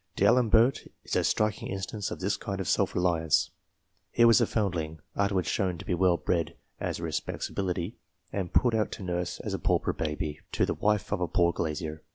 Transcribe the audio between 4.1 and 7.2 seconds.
TWO CLASSIFICATIONS 39 was a foundling (afterwards shown to be well bred as